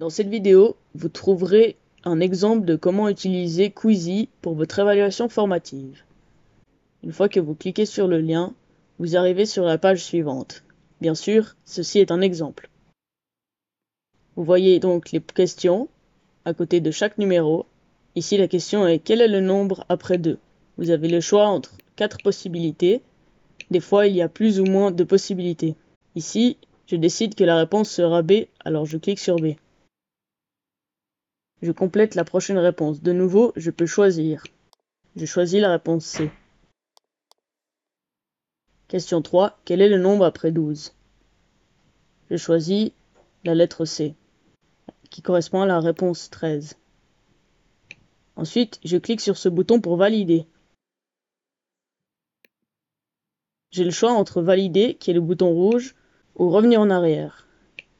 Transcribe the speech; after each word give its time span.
Dans 0.00 0.08
cette 0.08 0.30
vidéo, 0.30 0.76
vous 0.94 1.10
trouverez 1.10 1.76
un 2.04 2.20
exemple 2.20 2.64
de 2.64 2.74
comment 2.74 3.10
utiliser 3.10 3.70
Quizy 3.70 4.30
pour 4.40 4.54
votre 4.54 4.78
évaluation 4.78 5.28
formative. 5.28 6.02
Une 7.04 7.12
fois 7.12 7.28
que 7.28 7.38
vous 7.38 7.54
cliquez 7.54 7.84
sur 7.84 8.08
le 8.08 8.18
lien, 8.18 8.54
vous 8.98 9.18
arrivez 9.18 9.44
sur 9.44 9.62
la 9.66 9.76
page 9.76 10.02
suivante. 10.02 10.64
Bien 11.02 11.14
sûr, 11.14 11.54
ceci 11.66 11.98
est 11.98 12.12
un 12.12 12.22
exemple. 12.22 12.70
Vous 14.36 14.44
voyez 14.44 14.80
donc 14.80 15.12
les 15.12 15.20
questions 15.20 15.86
à 16.46 16.54
côté 16.54 16.80
de 16.80 16.90
chaque 16.90 17.18
numéro. 17.18 17.66
Ici, 18.14 18.38
la 18.38 18.48
question 18.48 18.86
est 18.86 19.00
quel 19.00 19.20
est 19.20 19.28
le 19.28 19.42
nombre 19.42 19.84
après 19.90 20.16
2 20.16 20.38
Vous 20.78 20.88
avez 20.88 21.08
le 21.08 21.20
choix 21.20 21.46
entre 21.46 21.76
quatre 21.96 22.22
possibilités. 22.22 23.02
Des 23.70 23.80
fois, 23.80 24.06
il 24.06 24.16
y 24.16 24.22
a 24.22 24.30
plus 24.30 24.60
ou 24.60 24.64
moins 24.64 24.92
de 24.92 25.04
possibilités. 25.04 25.74
Ici, 26.14 26.56
je 26.86 26.96
décide 26.96 27.34
que 27.34 27.44
la 27.44 27.58
réponse 27.58 27.90
sera 27.90 28.22
B, 28.22 28.46
alors 28.64 28.86
je 28.86 28.96
clique 28.96 29.20
sur 29.20 29.36
B. 29.36 29.56
Je 31.62 31.72
complète 31.72 32.14
la 32.14 32.24
prochaine 32.24 32.58
réponse. 32.58 33.02
De 33.02 33.12
nouveau, 33.12 33.52
je 33.54 33.70
peux 33.70 33.86
choisir. 33.86 34.44
Je 35.16 35.26
choisis 35.26 35.60
la 35.60 35.70
réponse 35.70 36.06
C. 36.06 36.30
Question 38.88 39.20
3. 39.20 39.58
Quel 39.64 39.82
est 39.82 39.88
le 39.88 39.98
nombre 39.98 40.24
après 40.24 40.52
12 40.52 40.94
Je 42.30 42.36
choisis 42.36 42.92
la 43.44 43.54
lettre 43.54 43.84
C, 43.84 44.14
qui 45.10 45.20
correspond 45.20 45.60
à 45.60 45.66
la 45.66 45.80
réponse 45.80 46.30
13. 46.30 46.76
Ensuite, 48.36 48.80
je 48.82 48.96
clique 48.96 49.20
sur 49.20 49.36
ce 49.36 49.50
bouton 49.50 49.80
pour 49.80 49.96
valider. 49.96 50.46
J'ai 53.70 53.84
le 53.84 53.90
choix 53.90 54.12
entre 54.12 54.40
valider, 54.40 54.94
qui 54.94 55.10
est 55.10 55.14
le 55.14 55.20
bouton 55.20 55.50
rouge, 55.50 55.94
ou 56.36 56.48
revenir 56.48 56.80
en 56.80 56.90
arrière. 56.90 57.46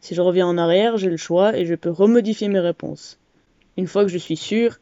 Si 0.01 0.15
je 0.15 0.23
reviens 0.23 0.47
en 0.47 0.57
arrière, 0.57 0.97
j'ai 0.97 1.11
le 1.11 1.19
choix 1.19 1.57
et 1.57 1.67
je 1.67 1.75
peux 1.75 1.91
remodifier 1.91 2.49
mes 2.49 2.59
réponses. 2.59 3.20
Une 3.77 3.87
fois 3.87 4.05
que 4.05 4.11
je 4.11 4.19
suis 4.19 4.37
sûr, 4.37 4.79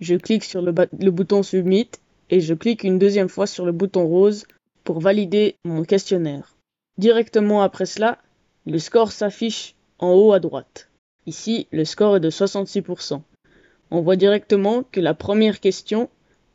je 0.00 0.14
clique 0.14 0.44
sur 0.44 0.62
le, 0.62 0.72
bouton 1.10 1.42
Submit 1.42 1.90
et 2.30 2.40
je 2.40 2.54
clique 2.54 2.84
une 2.84 2.98
deuxième 2.98 3.28
fois 3.28 3.46
sur 3.46 3.66
le 3.66 3.72
bouton 3.72 4.06
rose 4.06 4.46
pour 4.84 5.00
valider 5.00 5.56
mon 5.64 5.82
questionnaire. 5.84 6.56
Directement 6.98 7.62
après 7.62 7.86
cela, 7.86 8.18
le 8.66 8.78
score 8.78 9.12
s'affiche 9.12 9.74
en 9.98 10.12
haut 10.12 10.32
à 10.32 10.40
droite. 10.40 10.88
Ici, 11.26 11.66
le 11.72 11.84
score 11.84 12.16
est 12.16 12.20
de 12.20 12.30
66%. 12.30 13.20
On 13.90 14.00
voit 14.00 14.16
directement 14.16 14.84
que 14.90 15.00
la 15.00 15.14
première 15.14 15.60
question 15.60 16.08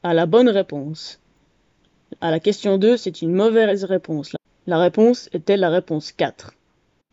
a 0.04 0.14
la 0.14 0.26
bonne 0.26 0.50
réponse. 0.50 1.20
À 2.22 2.32
la 2.32 2.40
question 2.40 2.78
2, 2.78 2.98
c'est 2.98 3.22
une 3.22 3.34
mauvaise 3.34 3.84
réponse. 3.84 4.36
La 4.68 4.80
réponse 4.80 5.30
était 5.34 5.58
la 5.58 5.70
réponse 5.70 6.12
4. 6.12 6.54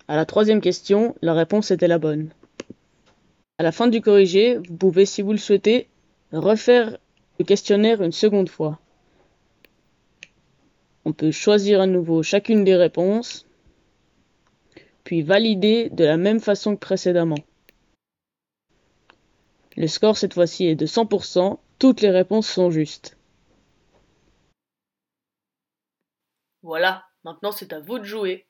À 0.09 0.17
la 0.17 0.27
troisième 0.27 0.61
question, 0.61 1.15
la 1.23 1.35
réponse 1.35 1.71
était 1.71 1.89
la 1.89 1.99
bonne. 1.99 2.31
À 3.61 3.63
la 3.63 3.73
fin 3.73 3.89
du 3.89 4.01
corrigé, 4.01 4.57
vous 4.57 4.75
pouvez, 4.79 5.05
si 5.05 5.21
vous 5.21 5.33
le 5.33 5.37
souhaitez, 5.37 5.91
refaire 6.33 6.97
le 7.39 7.45
questionnaire 7.45 8.01
une 8.01 8.11
seconde 8.11 8.49
fois. 8.49 8.81
On 11.05 11.13
peut 11.13 11.31
choisir 11.31 11.83
à 11.83 11.87
nouveau 11.87 12.23
chacune 12.23 12.65
des 12.65 12.75
réponses, 12.75 13.47
puis 15.05 15.21
valider 15.21 15.91
de 15.91 16.05
la 16.05 16.17
même 16.17 16.41
façon 16.41 16.75
que 16.75 16.81
précédemment. 16.81 17.45
Le 19.77 19.89
score 19.89 20.17
cette 20.17 20.33
fois-ci 20.33 20.65
est 20.65 20.75
de 20.75 20.87
100%, 20.87 21.59
toutes 21.79 22.01
les 22.01 22.09
réponses 22.09 22.49
sont 22.49 22.71
justes. 22.71 23.19
Voilà, 26.63 27.05
maintenant 27.25 27.53
c'est 27.53 27.75
à 27.75 27.81
vous 27.81 27.99
de 27.99 28.05
jouer. 28.05 28.47